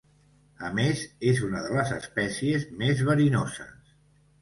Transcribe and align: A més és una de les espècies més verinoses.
A 0.69 0.71
més 0.77 1.03
és 1.33 1.43
una 1.49 1.63
de 1.67 1.77
les 1.77 1.93
espècies 1.99 2.69
més 2.83 3.07
verinoses. 3.15 3.97